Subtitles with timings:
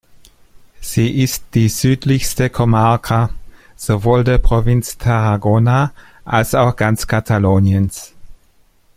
[0.79, 3.29] Sie ist die südlichste Comarca,
[3.75, 5.93] sowohl der Provinz Tarragona
[6.25, 8.13] als auch ganz Kataloniens.